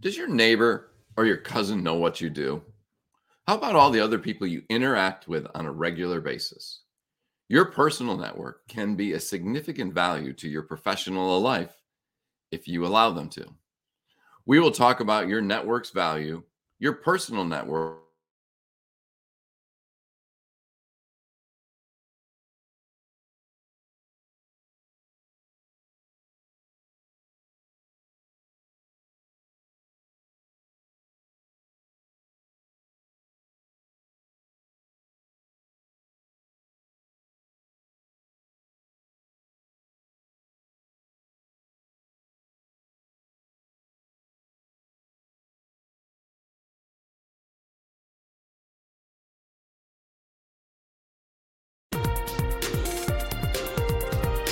[0.00, 2.62] Does your neighbor or your cousin know what you do?
[3.48, 6.82] How about all the other people you interact with on a regular basis?
[7.48, 11.74] Your personal network can be a significant value to your professional life
[12.52, 13.46] if you allow them to.
[14.46, 16.44] We will talk about your network's value,
[16.78, 17.98] your personal network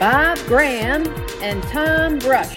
[0.00, 1.06] Bob Graham
[1.42, 2.56] and Tom Brush.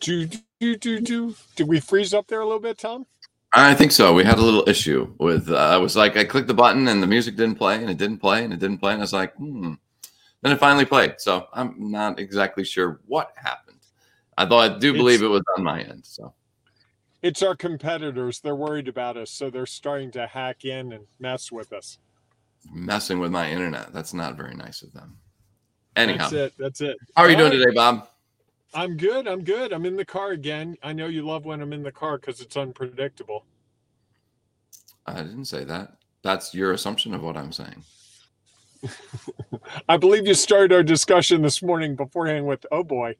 [0.00, 0.26] Do,
[0.60, 1.34] do, do, do.
[1.56, 3.06] Did we freeze up there a little bit, Tom?
[3.54, 4.12] I think so.
[4.12, 5.50] We had a little issue with.
[5.50, 7.96] Uh, I was like, I clicked the button and the music didn't play, and it
[7.96, 9.74] didn't play, and it didn't play, and I was like, hmm.
[10.42, 11.14] Then it finally played.
[11.18, 13.78] So I'm not exactly sure what happened.
[14.36, 16.04] I thought I do believe It's- it was on my end.
[16.04, 16.32] So
[17.22, 18.40] It's our competitors.
[18.40, 21.98] They're worried about us, so they're starting to hack in and mess with us.
[22.72, 23.92] Messing with my internet.
[23.92, 25.18] That's not very nice of them.
[25.96, 26.52] Anyhow, That's it.
[26.58, 26.96] That's it.
[27.16, 27.64] how are you All doing right.
[27.66, 28.08] today, Bob?
[28.74, 29.26] I'm good.
[29.26, 29.72] I'm good.
[29.72, 30.76] I'm in the car again.
[30.82, 33.44] I know you love when I'm in the car because it's unpredictable.
[35.06, 35.94] I didn't say that.
[36.22, 37.82] That's your assumption of what I'm saying.
[39.88, 43.16] I believe you started our discussion this morning beforehand with, oh boy.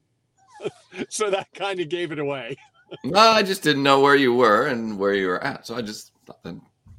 [1.08, 2.56] so that kind of gave it away.
[3.04, 5.66] Well, I just didn't know where you were and where you were at.
[5.66, 6.12] So I just.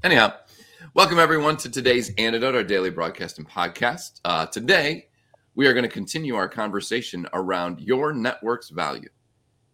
[0.03, 0.33] Anyhow,
[0.93, 4.21] welcome everyone to today's Antidote, our daily broadcast and podcast.
[4.23, 5.07] Uh, today,
[5.55, 9.09] we are going to continue our conversation around your network's value.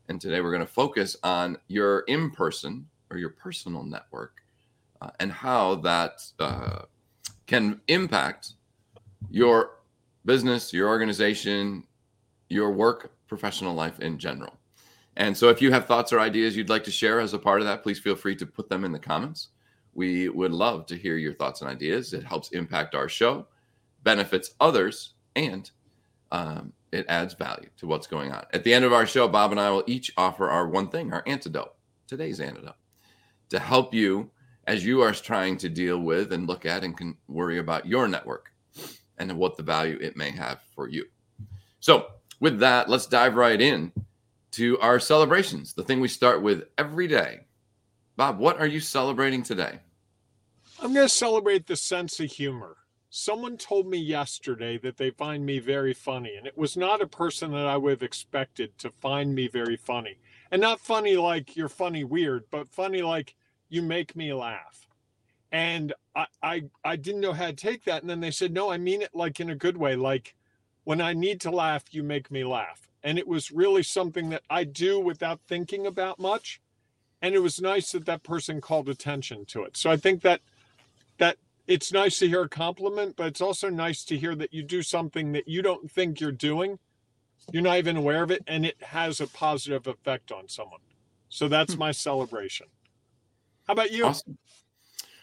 [0.09, 4.41] And today, we're going to focus on your in person or your personal network
[5.01, 6.83] uh, and how that uh,
[7.45, 8.53] can impact
[9.29, 9.71] your
[10.25, 11.83] business, your organization,
[12.49, 14.57] your work, professional life in general.
[15.17, 17.61] And so, if you have thoughts or ideas you'd like to share as a part
[17.61, 19.49] of that, please feel free to put them in the comments.
[19.95, 22.13] We would love to hear your thoughts and ideas.
[22.13, 23.47] It helps impact our show,
[24.03, 25.69] benefits others, and
[26.31, 28.45] um, it adds value to what's going on.
[28.53, 31.13] At the end of our show, Bob and I will each offer our one thing,
[31.13, 31.73] our antidote,
[32.07, 32.75] today's antidote,
[33.49, 34.29] to help you
[34.67, 38.07] as you are trying to deal with and look at and can worry about your
[38.07, 38.51] network
[39.17, 41.05] and what the value it may have for you.
[41.79, 42.07] So,
[42.41, 43.93] with that, let's dive right in
[44.51, 47.41] to our celebrations, the thing we start with every day.
[48.17, 49.79] Bob, what are you celebrating today?
[50.81, 52.77] I'm going to celebrate the sense of humor.
[53.09, 57.07] Someone told me yesterday that they find me very funny, and it was not a
[57.07, 60.17] person that I would have expected to find me very funny.
[60.51, 63.35] And not funny like you're funny weird, but funny like
[63.69, 64.85] you make me laugh.
[65.51, 68.01] And I, I I didn't know how to take that.
[68.01, 69.95] And then they said, no, I mean it like in a good way.
[69.95, 70.35] Like
[70.83, 72.89] when I need to laugh, you make me laugh.
[73.01, 76.61] And it was really something that I do without thinking about much.
[77.21, 79.77] And it was nice that that person called attention to it.
[79.77, 80.41] So I think that that
[81.67, 84.81] it's nice to hear a compliment, but it's also nice to hear that you do
[84.81, 86.77] something that you don't think you're doing.
[87.51, 90.81] You're not even aware of it, and it has a positive effect on someone.
[91.29, 92.67] So that's my celebration.
[93.67, 94.05] How about you?
[94.05, 94.37] Awesome.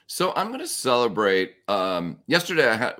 [0.06, 1.54] So I'm going to celebrate.
[1.68, 2.94] Um, yesterday, I had,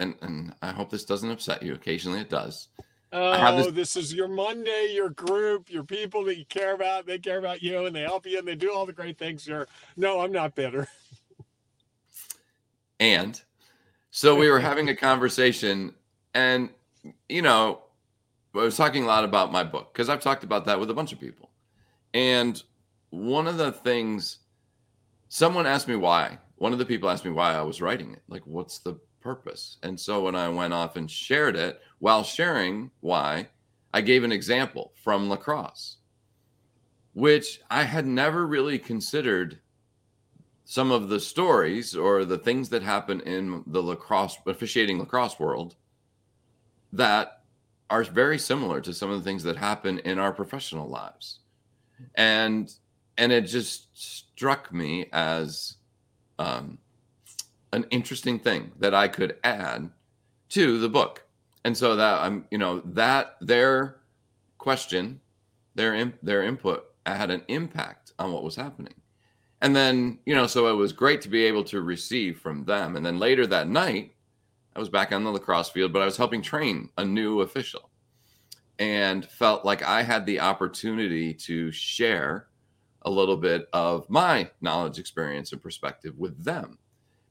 [0.00, 1.74] and and I hope this doesn't upset you.
[1.74, 2.68] Occasionally, it does.
[3.12, 7.06] Oh, this- this is your Monday, your group, your people that you care about.
[7.06, 9.46] They care about you and they help you and they do all the great things.
[9.48, 9.66] You're
[9.96, 10.86] no, I'm not bitter.
[13.00, 13.40] And
[14.10, 15.94] so we were having a conversation,
[16.34, 16.68] and
[17.28, 17.82] you know,
[18.54, 20.94] I was talking a lot about my book because I've talked about that with a
[20.94, 21.50] bunch of people.
[22.14, 22.62] And
[23.10, 24.38] one of the things,
[25.28, 26.38] someone asked me why.
[26.56, 28.22] One of the people asked me why I was writing it.
[28.28, 29.78] Like, what's the purpose?
[29.82, 33.48] And so when I went off and shared it, while sharing why,
[33.94, 35.96] I gave an example from lacrosse,
[37.14, 39.58] which I had never really considered
[40.70, 45.74] some of the stories or the things that happen in the lacrosse officiating lacrosse world
[46.92, 47.42] that
[47.90, 51.40] are very similar to some of the things that happen in our professional lives.
[52.14, 52.72] and
[53.18, 55.74] and it just struck me as
[56.38, 56.78] um,
[57.72, 59.90] an interesting thing that I could add
[60.50, 61.26] to the book.
[61.64, 63.96] And so that I'm, you know, that their
[64.58, 65.20] question,
[65.74, 68.99] their their input had an impact on what was happening.
[69.62, 72.96] And then, you know, so it was great to be able to receive from them.
[72.96, 74.14] And then later that night,
[74.74, 77.90] I was back on the lacrosse field, but I was helping train a new official
[78.78, 82.46] and felt like I had the opportunity to share
[83.02, 86.78] a little bit of my knowledge, experience, and perspective with them.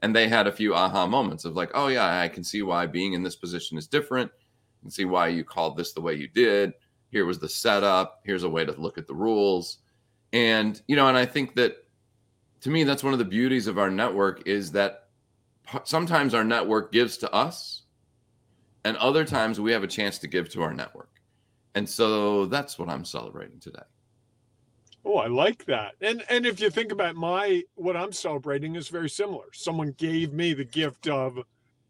[0.02, 2.86] And they had a few aha moments of like, oh, yeah, I can see why
[2.86, 4.32] being in this position is different.
[4.32, 6.74] You can see why you called this the way you did.
[7.12, 8.22] Here was the setup.
[8.24, 9.80] Here's a way to look at the rules.
[10.32, 11.86] And, you know, and I think that
[12.62, 15.08] to me, that's one of the beauties of our network is that
[15.84, 17.84] sometimes our network gives to us,
[18.84, 21.10] and other times we have a chance to give to our network.
[21.76, 23.84] And so that's what I'm celebrating today.
[25.06, 25.96] Oh, I like that.
[26.02, 29.46] And and if you think about my what I'm celebrating is very similar.
[29.54, 31.40] Someone gave me the gift of,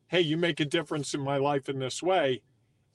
[0.08, 2.42] hey, you make a difference in my life in this way,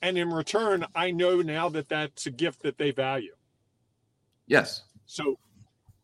[0.03, 3.35] and in return, I know now that that's a gift that they value.
[4.47, 4.83] Yes.
[5.07, 5.39] So,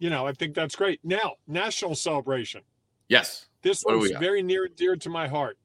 [0.00, 0.99] you know, I think that's great.
[1.05, 2.62] Now, national celebration.
[3.08, 3.47] Yes.
[3.62, 5.58] This what one's very near and dear to my heart.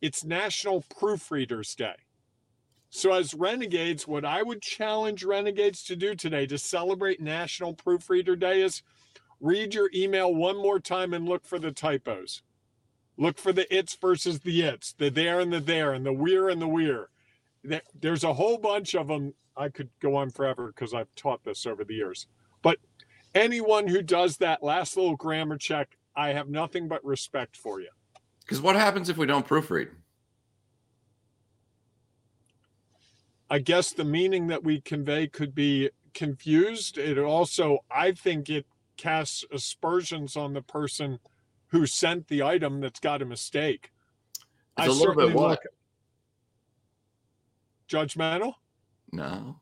[0.00, 1.94] It's National Proofreaders Day.
[2.90, 8.36] So, as renegades, what I would challenge renegades to do today to celebrate National Proofreader
[8.36, 8.82] Day is
[9.40, 12.42] read your email one more time and look for the typos.
[13.16, 16.48] Look for the it's versus the it's, the there and the there, and the we're
[16.48, 17.08] and the we're.
[17.98, 19.34] There's a whole bunch of them.
[19.56, 22.26] I could go on forever because I've taught this over the years.
[23.38, 27.90] Anyone who does that last little grammar check, I have nothing but respect for you.
[28.40, 29.90] Because what happens if we don't proofread?
[33.48, 36.98] I guess the meaning that we convey could be confused.
[36.98, 41.20] It also, I think, it casts aspersions on the person
[41.68, 43.92] who sent the item that's got a mistake.
[44.76, 45.60] It's I a little bit what?
[47.88, 48.54] Judgmental?
[49.12, 49.60] No.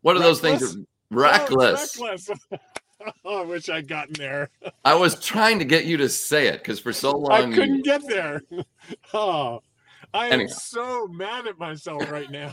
[0.00, 0.40] What are reckless?
[0.40, 0.86] those things?
[1.12, 1.98] Oh, reckless.
[2.00, 2.30] Oh, reckless.
[3.24, 4.50] oh, I wish I'd gotten there.
[4.84, 7.76] I was trying to get you to say it because for so long I couldn't
[7.76, 7.82] you...
[7.82, 8.42] get there.
[9.14, 9.60] oh.
[10.14, 10.54] I am Anyhow.
[10.54, 12.52] so mad at myself right now.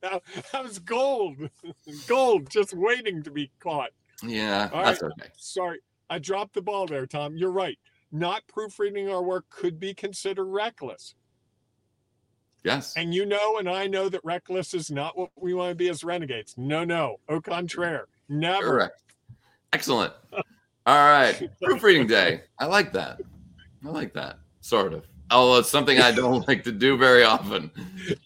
[0.00, 0.22] that,
[0.52, 1.36] that, was gold,
[2.06, 3.90] gold, just waiting to be caught.
[4.22, 5.10] Yeah, All that's right.
[5.20, 5.30] okay.
[5.36, 7.36] Sorry, I dropped the ball there, Tom.
[7.36, 7.76] You're right.
[8.12, 11.16] Not proofreading our work could be considered reckless.
[12.64, 12.94] Yes.
[12.96, 15.88] And you know, and I know that reckless is not what we want to be
[15.88, 16.54] as renegades.
[16.56, 18.62] No, no, au contraire, never.
[18.62, 19.00] Correct.
[19.72, 20.12] Excellent.
[20.32, 22.42] All right, proofreading day.
[22.58, 23.20] I like that.
[23.84, 24.38] I like that.
[24.60, 25.06] Sort of.
[25.30, 27.70] Although it's something I don't like to do very often.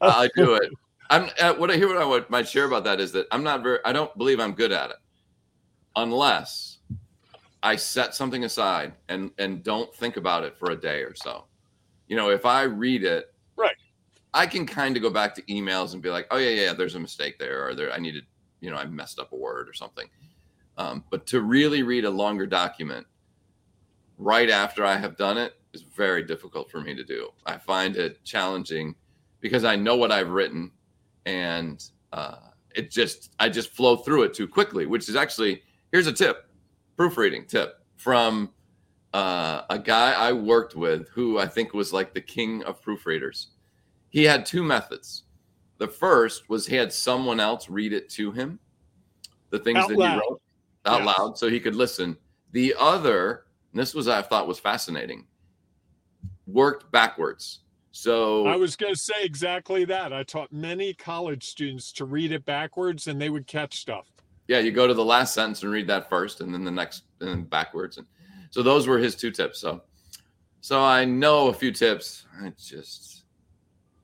[0.01, 0.71] I do it.
[1.11, 1.89] I'm uh, what I hear.
[1.89, 3.79] What I would, might share about that is that I'm not very.
[3.85, 4.97] I don't believe I'm good at it,
[5.97, 6.79] unless
[7.63, 11.45] I set something aside and and don't think about it for a day or so.
[12.09, 13.32] You know, if I read it,
[14.35, 16.95] I can kind of go back to emails and be like, oh yeah, yeah, there's
[16.95, 18.25] a mistake there, or there I needed,
[18.61, 20.09] you know, I messed up a word or something.
[20.79, 23.07] Um, but to really read a longer document
[24.17, 27.29] right after I have done it is very difficult for me to do.
[27.45, 28.95] I find it challenging
[29.41, 30.71] because I know what I've written
[31.27, 32.37] and uh,
[32.75, 36.49] it just, I just flow through it too quickly, which is actually, here's a tip
[36.97, 38.51] proofreading tip from
[39.13, 43.47] uh, a guy I worked with who I think was like the king of proofreaders.
[44.13, 45.25] He had two methods.
[45.79, 48.61] The first was he had someone else read it to him,
[49.51, 50.13] the things out that loud.
[50.13, 50.43] he wrote
[50.87, 51.19] out yes.
[51.19, 52.17] loud, so he could listen.
[52.53, 55.27] The other, this was I thought was fascinating
[56.47, 57.61] worked backwards.
[57.91, 60.13] So I was going to say exactly that.
[60.13, 64.11] I taught many college students to read it backwards and they would catch stuff.
[64.49, 67.05] Yeah, you go to the last sentence and read that first and then the next
[67.21, 67.99] and then backwards.
[67.99, 68.07] And
[68.51, 69.59] so those were his two tips.
[69.59, 69.83] So
[70.61, 72.25] so I know a few tips.
[72.43, 73.22] I just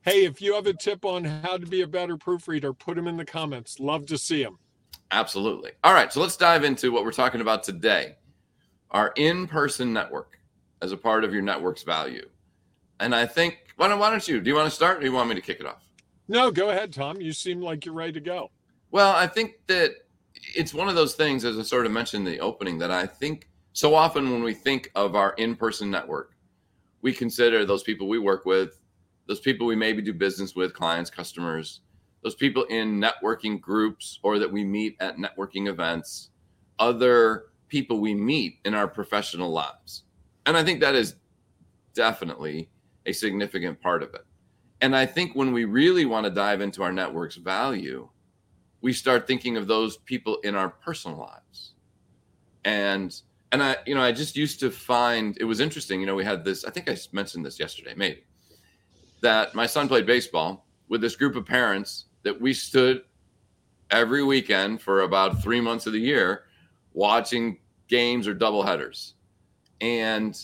[0.09, 3.07] Hey, if you have a tip on how to be a better proofreader, put them
[3.07, 3.79] in the comments.
[3.79, 4.59] Love to see them.
[5.11, 5.73] Absolutely.
[5.85, 8.17] All right, so let's dive into what we're talking about today.
[8.91, 10.39] Our in-person network
[10.81, 12.27] as a part of your network's value.
[13.01, 14.41] And I think, why don't, why don't you?
[14.41, 15.83] Do you want to start or do you want me to kick it off?
[16.27, 17.21] No, go ahead, Tom.
[17.21, 18.51] You seem like you're ready to go.
[18.91, 19.91] Well, I think that
[20.55, 23.07] it's one of those things, as I sort of mentioned in the opening, that I
[23.07, 26.35] think so often when we think of our in person network,
[27.03, 28.81] we consider those people we work with,
[29.29, 31.83] those people we maybe do business with, clients, customers,
[32.23, 36.31] those people in networking groups or that we meet at networking events,
[36.79, 40.05] other people we meet in our professional lives.
[40.47, 41.17] And I think that is
[41.95, 42.71] definitely
[43.07, 44.25] a significant part of it.
[44.81, 48.09] And I think when we really want to dive into our network's value,
[48.81, 51.75] we start thinking of those people in our personal lives.
[52.65, 53.15] And
[53.51, 56.01] and I, you know, I just used to find it was interesting.
[56.01, 56.65] You know, we had this.
[56.65, 58.28] I think I mentioned this yesterday, maybe
[59.21, 63.03] that my son played baseball with this group of parents that we stood
[63.91, 66.45] every weekend for about three months of the year
[66.93, 67.59] watching
[67.89, 69.15] games or double headers.
[69.81, 70.39] And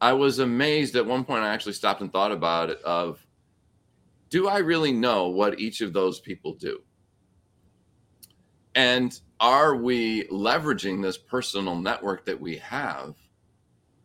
[0.00, 1.42] I was amazed at one point.
[1.42, 2.80] I actually stopped and thought about it.
[2.82, 3.24] Of,
[4.30, 6.82] do I really know what each of those people do?
[8.74, 13.16] And are we leveraging this personal network that we have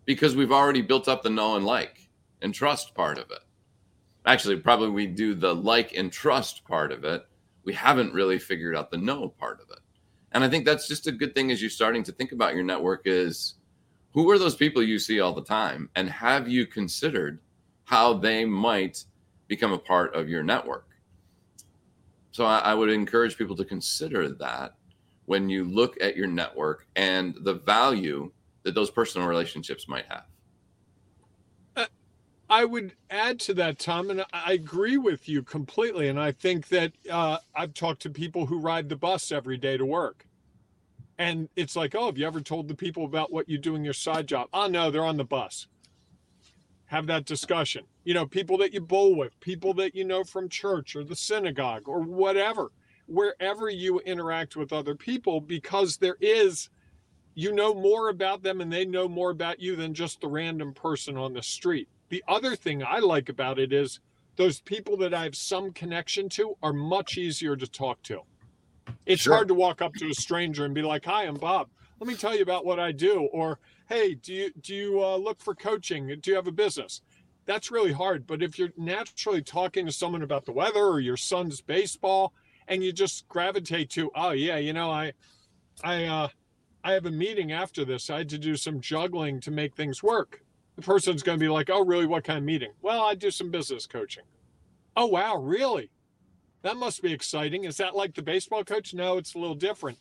[0.05, 2.09] because we've already built up the know and like
[2.41, 3.39] and trust part of it?
[4.25, 7.25] Actually, probably we do the like and trust part of it.
[7.65, 9.79] We haven't really figured out the no part of it.
[10.31, 12.63] And I think that's just a good thing as you're starting to think about your
[12.63, 13.55] network is
[14.13, 15.89] who are those people you see all the time?
[15.95, 17.39] And have you considered
[17.85, 19.03] how they might
[19.47, 20.87] become a part of your network?
[22.31, 24.75] So I, I would encourage people to consider that
[25.25, 28.31] when you look at your network and the value
[28.63, 30.25] that those personal relationships might have.
[32.53, 36.07] I would add to that, Tom, and I agree with you completely.
[36.07, 39.75] And I think that uh, I've talked to people who ride the bus every day
[39.75, 40.27] to work.
[41.17, 43.83] And it's like, oh, have you ever told the people about what you do in
[43.83, 44.49] your side job?
[44.53, 45.65] Oh, no, they're on the bus.
[46.85, 47.85] Have that discussion.
[48.03, 51.15] You know, people that you bowl with, people that you know from church or the
[51.15, 52.71] synagogue or whatever
[53.07, 56.69] wherever you interact with other people because there is
[57.35, 60.73] you know more about them and they know more about you than just the random
[60.73, 61.89] person on the street.
[62.13, 63.99] The other thing I like about it is
[64.35, 68.21] those people that I have some connection to are much easier to talk to.
[69.07, 69.33] It's sure.
[69.33, 71.69] hard to walk up to a stranger and be like, "Hi, I'm Bob.
[71.99, 73.57] Let me tell you about what I do." Or,
[73.89, 76.05] "Hey, do you do you uh, look for coaching?
[76.21, 77.01] Do you have a business?"
[77.47, 78.27] That's really hard.
[78.27, 82.31] But if you're naturally talking to someone about the weather or your son's baseball,
[82.67, 85.13] and you just gravitate to, oh yeah, you know, I,
[85.83, 86.27] I, uh,
[86.83, 88.11] I have a meeting after this.
[88.11, 90.42] I had to do some juggling to make things work.
[90.75, 92.05] The person's going to be like, oh, really?
[92.07, 92.71] What kind of meeting?
[92.81, 94.23] Well, I do some business coaching.
[94.95, 95.89] Oh, wow, really?
[96.63, 97.65] That must be exciting.
[97.65, 98.93] Is that like the baseball coach?
[98.93, 99.97] No, it's a little different.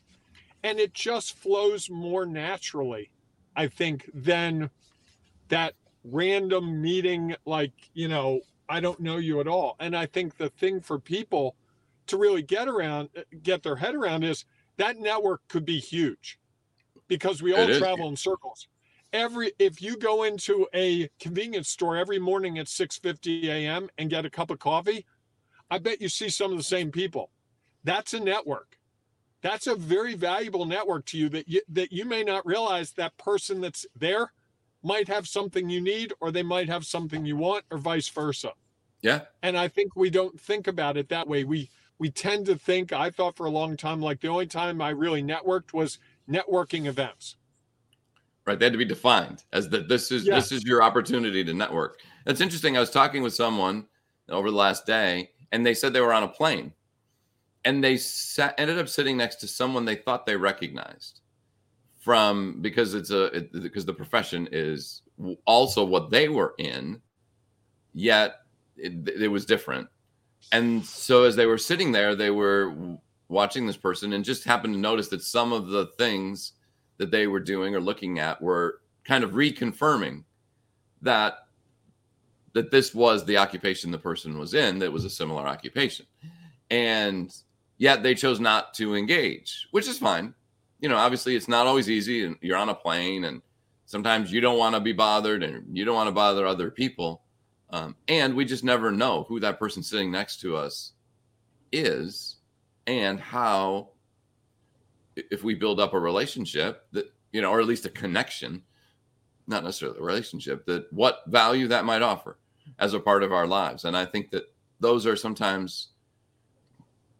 [0.63, 3.11] And it just flows more naturally,
[3.57, 4.71] I think, than
[5.49, 5.75] that
[6.05, 9.77] random meeting, like, you know, I don't know you at all.
[9.81, 11.57] And I think the thing for people
[12.07, 14.45] to really get around, eh, get their head around is
[14.77, 16.39] that network could be huge
[17.09, 18.69] because we all travel in circles.
[19.13, 23.91] Every if you go into a convenience store every morning at 6:50 a.m.
[23.99, 25.05] and get a cup of coffee,
[25.71, 27.31] I bet you see some of the same people.
[27.85, 28.79] That's a network.
[29.43, 33.17] That's a very valuable network to you that you, that you may not realize that
[33.19, 34.33] person that's there
[34.83, 38.53] might have something you need or they might have something you want or vice versa.
[39.03, 39.23] Yeah.
[39.43, 41.45] And I think we don't think about it that way.
[41.45, 44.81] We we tend to think, I thought for a long time, like the only time
[44.81, 47.37] I really networked was networking events.
[48.45, 48.59] Right.
[48.59, 50.49] They had to be defined as that this is yes.
[50.51, 52.01] this is your opportunity to network.
[52.27, 52.77] That's interesting.
[52.77, 53.87] I was talking with someone
[54.29, 56.73] over the last day, and they said they were on a plane.
[57.65, 61.21] And they sat, ended up sitting next to someone they thought they recognized
[62.01, 65.03] from because it's a it, because the profession is
[65.47, 67.01] also what they were in,
[67.95, 68.39] yet
[68.77, 69.89] it, it was different
[70.51, 72.75] and so as they were sitting there, they were
[73.29, 76.53] watching this person and just happened to notice that some of the things
[77.03, 80.25] that they were doing or looking at were kind of reconfirming
[81.03, 81.47] that
[82.55, 86.07] that this was the occupation the person was in that was a similar occupation.
[86.71, 87.35] And
[87.79, 90.35] yet they chose not to engage which is fine.
[90.81, 93.43] You know obviously it's not always easy and you're on a plane and
[93.87, 97.23] sometimes you don't want to be bothered and you don't want to bother other people.
[97.71, 100.93] Um, and we just never know who that person sitting next to us
[101.73, 102.37] is
[102.87, 103.89] and how,
[105.17, 108.63] if we build up a relationship that, you know, or at least a connection,
[109.47, 112.39] not necessarily a relationship, that what value that might offer
[112.79, 113.85] as a part of our lives.
[113.85, 114.45] And I think that
[114.81, 115.89] those are sometimes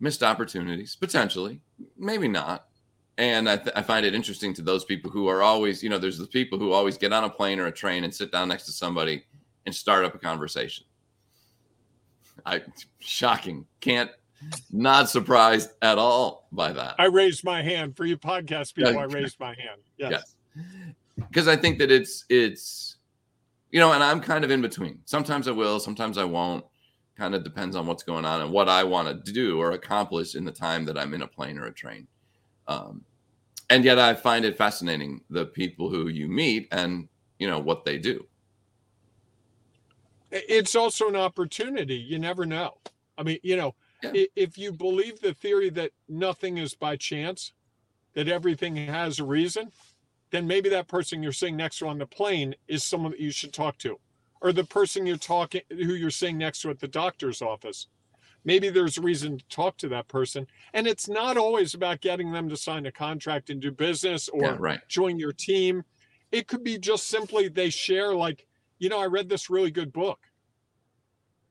[0.01, 1.61] missed opportunities, potentially,
[1.97, 2.67] maybe not.
[3.19, 5.99] And I, th- I, find it interesting to those people who are always, you know,
[5.99, 8.49] there's the people who always get on a plane or a train and sit down
[8.49, 9.25] next to somebody
[9.67, 10.87] and start up a conversation.
[12.47, 12.63] I
[12.99, 13.67] shocking.
[13.81, 14.11] Can't
[14.71, 16.95] not surprised at all by that.
[16.99, 18.99] I raised my hand for you podcast people.
[18.99, 19.81] I raised my hand.
[19.97, 20.35] Yes.
[21.17, 21.49] Because.
[21.49, 22.97] I think that it's it's
[23.71, 25.01] you know, and I'm kind of in between.
[25.05, 26.65] Sometimes I will, sometimes I won't.
[27.17, 30.35] Kind of depends on what's going on and what I want to do or accomplish
[30.35, 32.09] in the time that I'm in a plane or a train.
[32.67, 33.05] Um,
[33.69, 37.09] and yet I find it fascinating the people who you meet and
[37.39, 38.27] you know what they do
[40.33, 41.97] it's also an opportunity.
[41.97, 42.79] You never know.
[43.19, 44.25] I mean, you know, yeah.
[44.35, 47.53] if you believe the theory that nothing is by chance,
[48.15, 49.71] that everything has a reason,
[50.31, 53.31] then maybe that person you're sitting next to on the plane is someone that you
[53.31, 53.99] should talk to,
[54.41, 57.87] or the person you're talking who you're sitting next to at the doctor's office.
[58.45, 62.33] Maybe there's a reason to talk to that person, and it's not always about getting
[62.33, 64.81] them to sign a contract and do business or yeah, right.
[64.89, 65.85] join your team.
[66.33, 68.47] It could be just simply they share like,
[68.79, 70.19] you know, I read this really good book,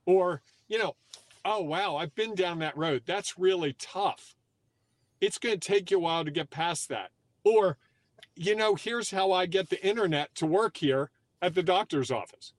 [0.05, 0.95] or you know,
[1.45, 3.03] oh wow, I've been down that road.
[3.05, 4.35] That's really tough.
[5.19, 7.11] It's going to take you a while to get past that.
[7.43, 7.77] Or,
[8.35, 12.53] you know, here's how I get the internet to work here at the doctor's office.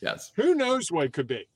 [0.00, 0.32] Yes.
[0.36, 1.48] Who knows what it could be?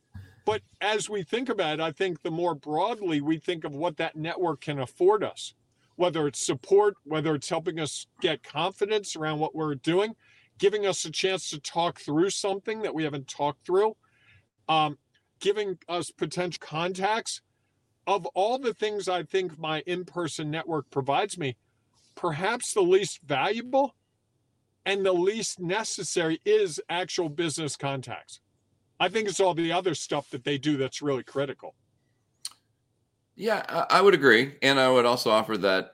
[0.46, 3.98] But as we think about it, I think the more broadly we think of what
[3.98, 5.52] that network can afford us,
[5.96, 10.14] whether it's support, whether it's helping us get confidence around what we're doing,
[10.56, 13.94] giving us a chance to talk through something that we haven't talked through,
[14.70, 14.96] um,
[15.40, 17.40] giving us potential contacts.
[18.07, 21.57] Of all the things I think my in person network provides me,
[22.14, 23.95] perhaps the least valuable
[24.87, 28.40] and the least necessary is actual business contacts.
[28.99, 31.75] I think it's all the other stuff that they do that's really critical.
[33.37, 34.54] Yeah, I would agree.
[34.62, 35.92] And I would also offer that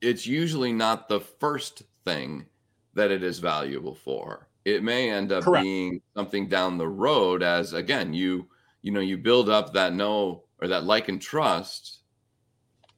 [0.00, 2.46] it's usually not the first thing
[2.94, 4.48] that it is valuable for.
[4.64, 5.62] It may end up Correct.
[5.62, 8.48] being something down the road as again, you
[8.86, 12.00] you know, you build up that know or that like and trust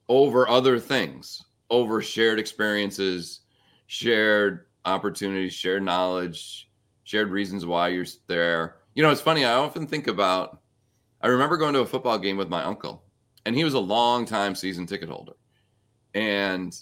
[0.08, 3.40] over other things, over shared experiences,
[3.86, 6.70] shared opportunities, shared knowledge,
[7.04, 9.44] shared reasons why you're there you know, it's funny.
[9.44, 10.60] I often think about.
[11.22, 13.04] I remember going to a football game with my uncle,
[13.46, 15.34] and he was a long time season ticket holder,
[16.14, 16.76] and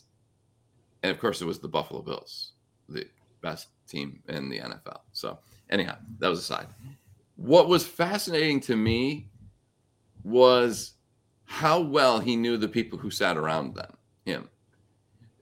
[1.03, 2.53] and of course it was the Buffalo Bills,
[2.89, 3.07] the
[3.43, 5.01] best team in the NFL.
[5.13, 6.69] So anyhow, that was aside.
[7.37, 9.29] What was fascinating to me
[10.25, 10.95] was
[11.45, 14.49] how well he knew the people who sat around them him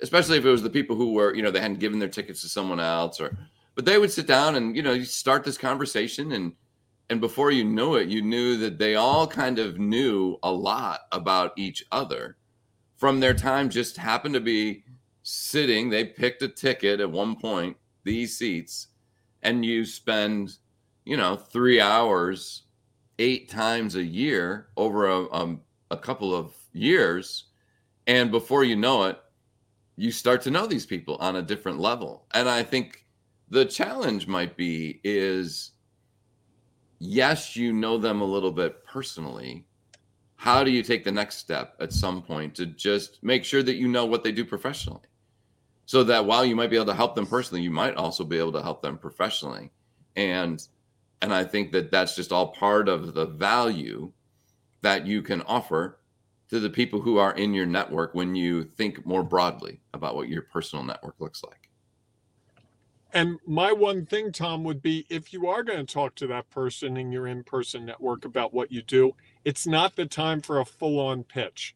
[0.03, 2.42] especially if it was the people who were you know they hadn't given their tickets
[2.42, 3.35] to someone else or
[3.75, 6.53] but they would sit down and you know you start this conversation and
[7.11, 11.01] and before you knew it, you knew that they all kind of knew a lot
[11.12, 12.37] about each other
[12.97, 14.85] from their time, just happened to be
[15.23, 15.90] sitting.
[15.90, 18.88] They picked a ticket at one point, these seats,
[19.42, 20.57] and you spend,
[21.05, 22.62] you know, three hours
[23.19, 27.45] eight times a year over a, um, a couple of years.
[28.07, 29.19] And before you know it,
[29.97, 32.27] you start to know these people on a different level.
[32.35, 33.07] And I think
[33.49, 35.73] the challenge might be is
[36.99, 39.67] yes, you know them a little bit personally.
[40.37, 43.77] How do you take the next step at some point to just make sure that
[43.77, 45.03] you know what they do professionally?
[45.87, 48.38] So that while you might be able to help them personally, you might also be
[48.38, 49.71] able to help them professionally.
[50.17, 50.67] And
[51.25, 54.13] and I think that that's just all part of the value
[54.83, 55.99] that you can offer
[56.51, 60.29] to the people who are in your network when you think more broadly about what
[60.29, 61.71] your personal network looks like.
[63.15, 66.51] And my one thing, Tom, would be if you are going to talk to that
[66.51, 69.13] person in your in person network about what you do,
[69.47, 71.75] it's not the time for a full on pitch.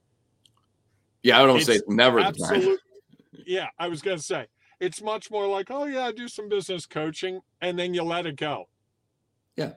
[1.23, 2.77] Yeah, I don't it's say never the time.
[3.47, 6.51] yeah, I was going to say it's much more like, oh, yeah, I do some
[6.51, 8.69] business coaching, and then you let it go.
[9.59, 9.73] Yeah.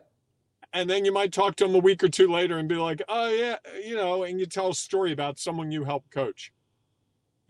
[0.73, 3.01] And then you might talk to them a week or two later and be like,
[3.09, 6.53] oh, yeah, you know, and you tell a story about someone you helped coach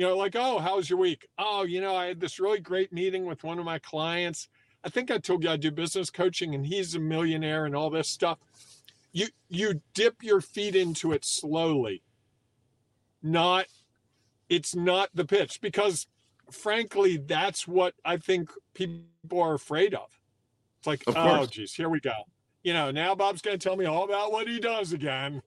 [0.02, 1.28] you know, like, oh, how's your week?
[1.38, 4.50] Oh, you know, I had this really great meeting with one of my clients.
[4.84, 7.91] I think I told you I do business coaching and he's a millionaire and all
[7.91, 8.39] this stuff.
[9.12, 12.02] You you dip your feet into it slowly.
[13.22, 13.67] Not
[14.50, 16.08] it's not the pitch because
[16.50, 19.04] frankly, that's what I think people
[19.39, 20.10] are afraid of.
[20.82, 22.24] It's like, of oh geez, here we go.
[22.63, 25.44] You know, now Bob's gonna tell me all about what he does again.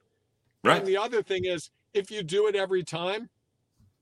[0.63, 0.79] Right.
[0.79, 3.29] And the other thing is if you do it every time,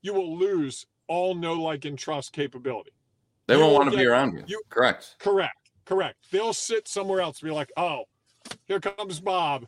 [0.03, 2.91] you will lose all know, like, and trust capability.
[3.47, 4.45] They you won't want to be around you.
[4.47, 4.63] you.
[4.69, 5.17] Correct.
[5.19, 5.71] Correct.
[5.87, 6.17] Correct.
[6.31, 8.05] They'll sit somewhere else be like, oh,
[8.67, 9.67] here comes Bob.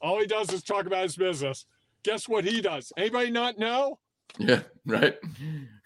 [0.00, 1.64] All he does is talk about his business.
[2.02, 2.92] Guess what he does?
[2.96, 4.00] Anybody not know?
[4.36, 5.16] Yeah, right.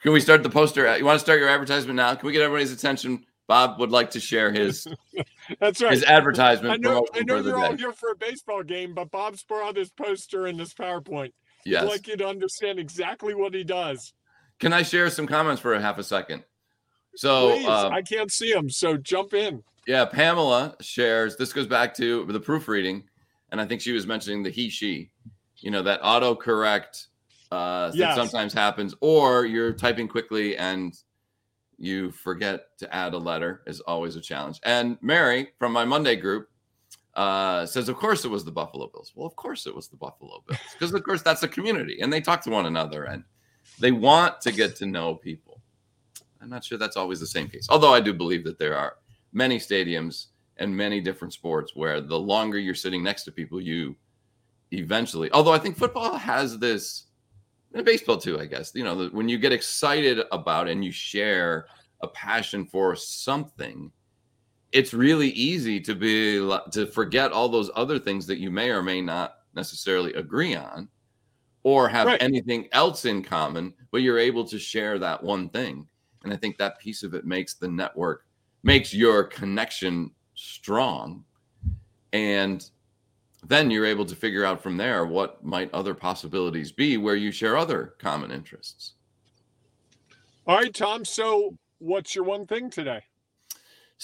[0.03, 0.97] Can we start the poster?
[0.97, 2.15] You want to start your advertisement now?
[2.15, 3.27] Can we get everybody's attention?
[3.53, 4.87] Bob would like to share his.
[5.61, 5.93] That's right.
[5.93, 6.73] His advertisement.
[6.73, 7.07] I know.
[7.13, 10.59] I know you're all here for a baseball game, but Bob's brought his poster and
[10.59, 11.33] this PowerPoint.
[11.67, 11.83] Yes.
[11.83, 14.15] I'd like you to understand exactly what he does.
[14.59, 16.45] Can I share some comments for a half a second?
[17.15, 19.63] So Please, uh, I can't see them, so jump in.
[19.87, 21.37] Yeah, Pamela shares.
[21.37, 23.05] This goes back to the proofreading,
[23.51, 25.11] and I think she was mentioning the he she.
[25.59, 27.09] You know that autocorrect
[27.51, 28.17] uh, yes.
[28.17, 30.97] that sometimes happens, or you're typing quickly and
[31.83, 34.61] you forget to add a letter is always a challenge.
[34.63, 36.49] And Mary from my Monday group
[37.15, 39.13] uh, says, Of course it was the Buffalo Bills.
[39.17, 42.13] Well, of course it was the Buffalo Bills, because of course that's a community and
[42.13, 43.25] they talk to one another and
[43.81, 45.61] they want to get to know people.
[46.41, 48.95] I'm not sure that's always the same case, although I do believe that there are
[49.33, 50.27] many stadiums
[50.59, 53.97] and many different sports where the longer you're sitting next to people, you
[54.71, 57.07] eventually, although I think football has this,
[57.75, 61.67] and baseball too, I guess, you know, when you get excited about and you share
[62.01, 63.91] a passion for something,
[64.73, 66.37] it's really easy to be
[66.73, 70.89] to forget all those other things that you may or may not necessarily agree on
[71.63, 72.23] or have right.
[72.23, 75.87] anything else in common but you're able to share that one thing.
[76.25, 78.25] And i think that piece of it makes the network
[78.63, 81.25] makes your connection strong.
[82.13, 82.69] And
[83.47, 87.31] then you're able to figure out from there what might other possibilities be where you
[87.31, 88.95] share other common interests
[90.47, 93.03] all right tom so what's your one thing today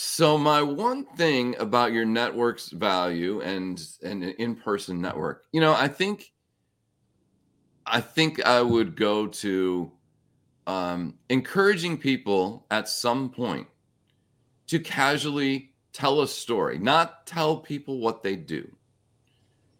[0.00, 5.74] so my one thing about your network's value and and an in-person network, you know,
[5.74, 6.30] I think
[7.84, 9.90] I think I would go to
[10.68, 13.66] um, encouraging people at some point
[14.68, 18.70] to casually tell a story, not tell people what they do.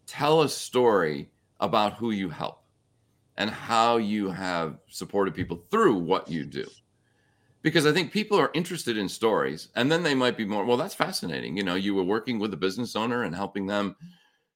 [0.09, 2.63] Tell a story about who you help
[3.37, 6.65] and how you have supported people through what you do
[7.61, 10.77] because I think people are interested in stories and then they might be more, well,
[10.77, 11.55] that's fascinating.
[11.55, 13.95] You know, you were working with a business owner and helping them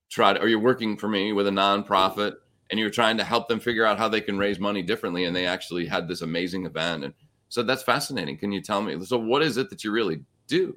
[0.09, 2.33] try to, or you're working for me with a nonprofit
[2.71, 5.25] and you're trying to help them figure out how they can raise money differently.
[5.25, 7.03] And they actually had this amazing event.
[7.03, 7.13] And
[7.49, 8.39] so that's fascinating.
[8.39, 8.99] Can you tell me?
[9.05, 10.75] So what is it that you really do?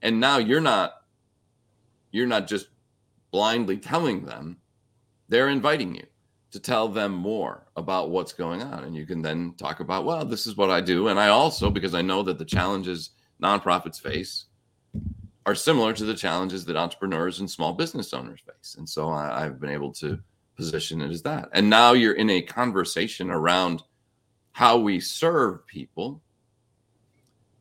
[0.00, 1.02] And now you're not,
[2.12, 2.68] you're not just
[3.30, 4.56] blindly telling them,
[5.28, 6.06] they're inviting you
[6.50, 8.84] to tell them more about what's going on.
[8.84, 11.08] And you can then talk about, well, this is what I do.
[11.08, 14.46] And I also, because I know that the challenges nonprofits face
[15.46, 18.74] are similar to the challenges that entrepreneurs and small business owners face.
[18.78, 20.18] And so I, have been able to
[20.56, 21.48] position it as that.
[21.52, 23.82] And now you're in a conversation around
[24.52, 26.20] how we serve people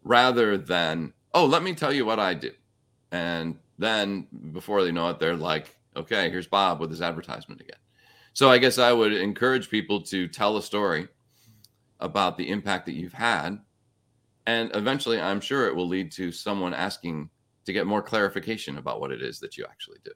[0.04, 2.52] rather than, oh, let me tell you what I do.
[3.12, 7.78] And then before they know it, they're like, okay, here's Bob with his advertisement again.
[8.34, 11.08] So I guess I would encourage people to tell a story
[12.00, 13.60] about the impact that you've had.
[14.46, 17.30] And eventually, I'm sure it will lead to someone asking
[17.66, 20.12] to get more clarification about what it is that you actually do.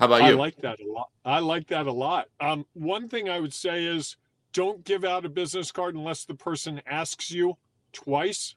[0.00, 0.28] How about you?
[0.28, 1.08] I like that a lot.
[1.24, 2.28] I like that a lot.
[2.40, 4.16] Um, one thing I would say is
[4.52, 7.56] don't give out a business card unless the person asks you
[7.92, 8.54] twice.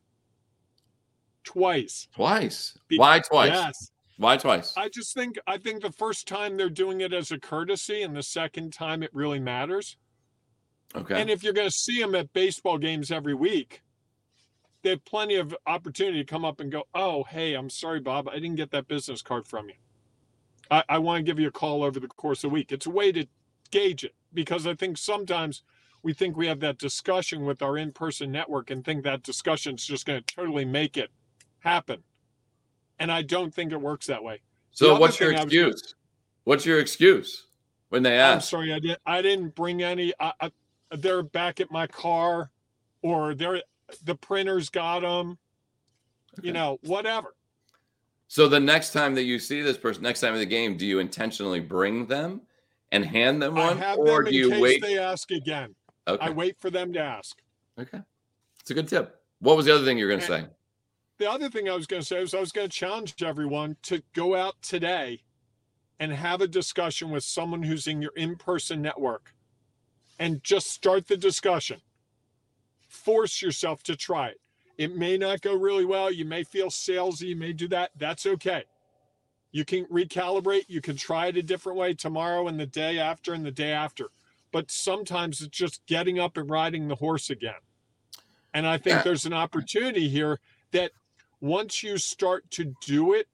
[1.43, 2.07] Twice.
[2.15, 2.77] Twice.
[2.95, 3.51] Why twice?
[3.51, 3.91] Yes.
[4.17, 4.75] Why twice?
[4.77, 8.15] I just think I think the first time they're doing it as a courtesy, and
[8.15, 9.97] the second time it really matters.
[10.95, 11.19] Okay.
[11.19, 13.81] And if you're going to see them at baseball games every week,
[14.83, 18.27] they have plenty of opportunity to come up and go, "Oh, hey, I'm sorry, Bob,
[18.29, 19.75] I didn't get that business card from you.
[20.69, 22.85] I, I want to give you a call over the course of the week." It's
[22.85, 23.25] a way to
[23.71, 25.63] gauge it because I think sometimes
[26.03, 29.85] we think we have that discussion with our in-person network and think that discussion is
[29.85, 31.09] just going to totally make it
[31.61, 32.03] happen
[33.01, 34.41] and I don't think it works that way.
[34.69, 35.73] So what's your excuse?
[35.73, 35.95] Was,
[36.43, 37.47] what's your excuse
[37.89, 38.35] when they ask?
[38.35, 38.99] I'm sorry, I didn't.
[39.05, 40.13] I didn't bring any.
[40.19, 40.51] I, I,
[40.91, 42.51] they're back at my car,
[43.01, 43.61] or they're
[44.05, 45.37] the printers got them.
[46.37, 46.47] Okay.
[46.47, 47.35] You know, whatever.
[48.27, 50.85] So the next time that you see this person, next time in the game, do
[50.85, 52.41] you intentionally bring them
[52.93, 54.81] and hand them one, or do you wait?
[54.81, 55.75] They ask again.
[56.07, 56.27] Okay.
[56.27, 57.41] I wait for them to ask.
[57.79, 57.99] Okay,
[58.59, 59.19] it's a good tip.
[59.39, 60.45] What was the other thing you were going to say?
[61.21, 63.77] The other thing I was going to say is I was going to challenge everyone
[63.83, 65.21] to go out today
[65.99, 69.35] and have a discussion with someone who's in your in person network
[70.17, 71.79] and just start the discussion.
[72.87, 74.41] Force yourself to try it.
[74.79, 76.11] It may not go really well.
[76.11, 77.27] You may feel salesy.
[77.27, 77.91] You may do that.
[77.95, 78.63] That's okay.
[79.51, 80.65] You can recalibrate.
[80.69, 83.73] You can try it a different way tomorrow and the day after and the day
[83.73, 84.07] after.
[84.51, 87.61] But sometimes it's just getting up and riding the horse again.
[88.55, 90.39] And I think there's an opportunity here
[90.71, 90.91] that
[91.41, 93.27] once you start to do it,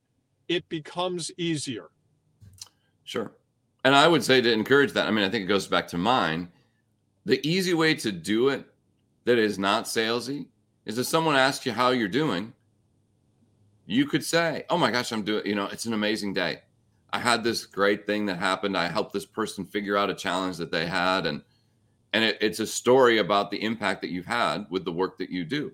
[0.48, 1.90] it becomes easier.
[3.04, 3.34] Sure.
[3.84, 5.98] And I would say to encourage that, I mean, I think it goes back to
[5.98, 6.50] mine.
[7.26, 8.66] The easy way to do it
[9.26, 10.48] that is not salesy
[10.86, 12.54] is if someone asks you how you're doing,
[13.86, 16.62] you could say, Oh my gosh, I'm doing, you know, it's an amazing day.
[17.12, 18.78] I had this great thing that happened.
[18.78, 21.26] I helped this person figure out a challenge that they had.
[21.26, 21.42] And
[22.14, 25.30] and it, it's a story about the impact that you've had with the work that
[25.30, 25.74] you do.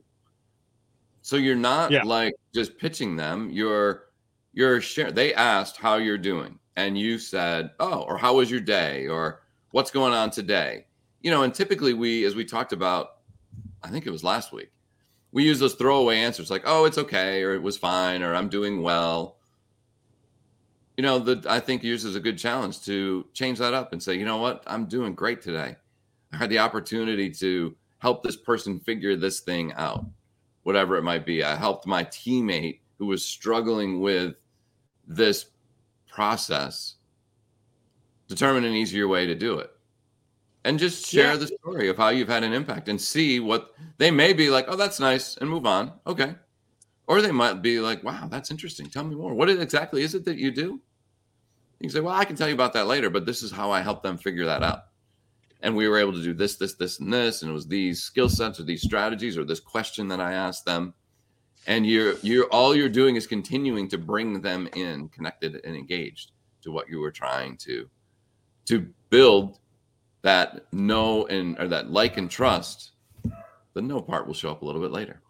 [1.23, 2.03] So you're not yeah.
[2.03, 3.49] like just pitching them.
[3.49, 4.03] You're
[4.53, 5.15] you're sharing.
[5.15, 9.41] They asked how you're doing, and you said, "Oh," or "How was your day?" or
[9.71, 10.85] "What's going on today?"
[11.21, 13.19] You know, and typically we, as we talked about,
[13.81, 14.71] I think it was last week,
[15.31, 18.49] we use those throwaway answers like, "Oh, it's okay," or "It was fine," or "I'm
[18.49, 19.37] doing well."
[20.97, 24.15] you know, the, I think is a good challenge to change that up and say,
[24.15, 25.75] you know what, I'm doing great today.
[26.31, 30.05] I had the opportunity to help this person figure this thing out,
[30.63, 31.43] whatever it might be.
[31.43, 34.35] I helped my teammate who was struggling with
[35.07, 35.47] this
[36.07, 36.95] process
[38.27, 39.69] determine an easier way to do it.
[40.65, 41.37] And just share yeah.
[41.37, 44.65] the story of how you've had an impact and see what they may be like
[44.69, 45.91] oh that's nice and move on.
[46.07, 46.35] Okay.
[47.05, 48.89] Or they might be like wow that's interesting.
[48.89, 49.33] Tell me more.
[49.33, 50.81] What exactly is it that you do?
[51.79, 53.69] You can say well i can tell you about that later but this is how
[53.69, 54.85] i help them figure that out
[55.63, 58.03] and we were able to do this this this and this and it was these
[58.03, 60.93] skill sets or these strategies or this question that i asked them.
[61.65, 66.33] And you're you're all you're doing is continuing to bring them in connected and engaged
[66.61, 67.89] to what you were trying to
[68.65, 69.59] to build
[70.21, 72.91] that know and or that like and trust.
[73.73, 75.21] The no part will show up a little bit later.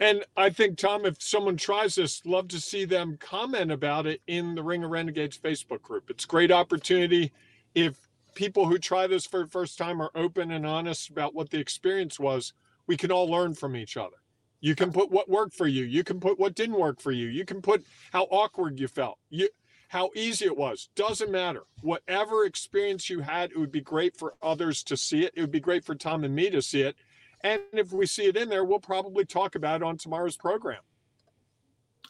[0.00, 4.20] And i think tom if someone tries this love to see them comment about it
[4.26, 6.10] in the ring of renegades facebook group.
[6.10, 7.32] It's a great opportunity.
[7.76, 8.09] If
[8.40, 11.58] people who try this for the first time are open and honest about what the
[11.58, 12.54] experience was
[12.86, 14.16] we can all learn from each other
[14.62, 17.26] you can put what worked for you you can put what didn't work for you
[17.26, 19.46] you can put how awkward you felt you
[19.88, 20.88] how easy it was.
[20.94, 21.64] Doesn't matter.
[21.82, 25.32] Whatever experience you had, it would be great for others to see it.
[25.34, 26.94] It would be great for Tom and me to see it.
[27.42, 30.78] And if we see it in there, we'll probably talk about it on tomorrow's program.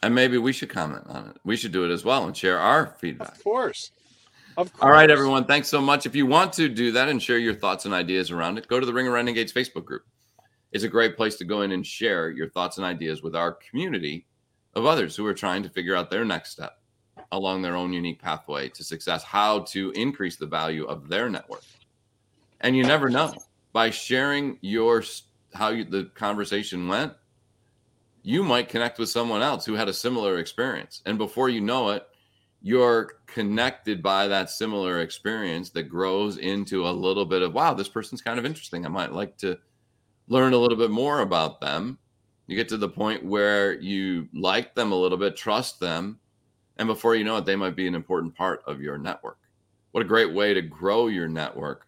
[0.03, 1.37] And maybe we should comment on it.
[1.43, 3.37] We should do it as well and share our feedback.
[3.37, 3.89] Of course.
[4.57, 4.83] Of course.
[4.83, 5.45] All right, everyone.
[5.45, 6.05] Thanks so much.
[6.05, 8.79] If you want to do that and share your thoughts and ideas around it, go
[8.79, 10.03] to the Ring of Renegades Facebook group.
[10.71, 13.53] It's a great place to go in and share your thoughts and ideas with our
[13.53, 14.25] community
[14.73, 16.79] of others who are trying to figure out their next step
[17.31, 21.63] along their own unique pathway to success, how to increase the value of their network.
[22.61, 23.33] And you never know
[23.73, 25.03] by sharing your
[25.53, 27.13] how you, the conversation went,
[28.23, 31.01] you might connect with someone else who had a similar experience.
[31.05, 32.07] And before you know it,
[32.61, 37.89] you're connected by that similar experience that grows into a little bit of, wow, this
[37.89, 38.85] person's kind of interesting.
[38.85, 39.57] I might like to
[40.27, 41.97] learn a little bit more about them.
[42.47, 46.19] You get to the point where you like them a little bit, trust them,
[46.77, 49.37] and before you know it, they might be an important part of your network.
[49.91, 51.87] What a great way to grow your network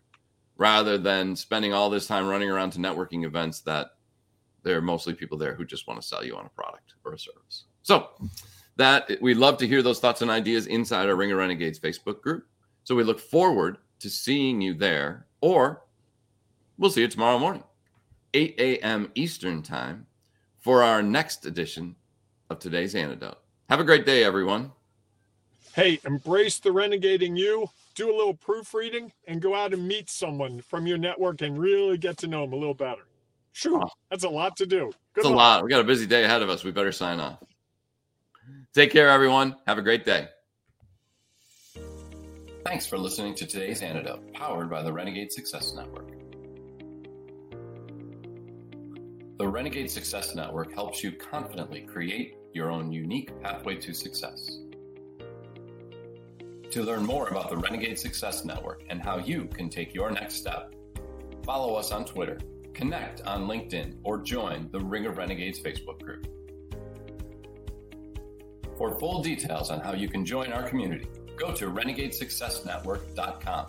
[0.57, 3.91] rather than spending all this time running around to networking events that
[4.63, 7.13] there are mostly people there who just want to sell you on a product or
[7.13, 7.65] a service.
[7.81, 8.09] So
[8.75, 12.21] that we'd love to hear those thoughts and ideas inside our Ring of Renegades Facebook
[12.21, 12.45] group.
[12.83, 15.83] So we look forward to seeing you there, or
[16.77, 17.63] we'll see you tomorrow morning,
[18.33, 19.11] 8 a.m.
[19.15, 20.05] Eastern time,
[20.59, 21.95] for our next edition
[22.49, 23.37] of today's antidote.
[23.69, 24.71] Have a great day, everyone.
[25.73, 30.61] Hey, embrace the renegading you, do a little proofreading, and go out and meet someone
[30.61, 33.03] from your network and really get to know them a little better.
[33.53, 34.91] Sure, that's a lot to do.
[35.13, 35.33] Good it's luck.
[35.33, 35.63] a lot.
[35.63, 36.63] We got a busy day ahead of us.
[36.63, 37.39] We better sign off.
[38.73, 39.55] Take care, everyone.
[39.67, 40.29] Have a great day.
[42.65, 46.09] Thanks for listening to today's antidote, powered by the Renegade Success Network.
[49.37, 54.57] The Renegade Success Network helps you confidently create your own unique pathway to success.
[56.71, 60.35] To learn more about the Renegade Success Network and how you can take your next
[60.35, 60.73] step,
[61.45, 62.39] follow us on Twitter,
[62.73, 66.25] connect on LinkedIn, or join the Ring of Renegades Facebook group.
[68.77, 71.07] For full details on how you can join our community,
[71.37, 73.67] go to renegadesuccessnetwork.com.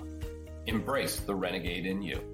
[0.66, 2.33] Embrace the renegade in you.